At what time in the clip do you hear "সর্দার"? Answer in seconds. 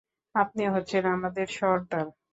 1.57-2.05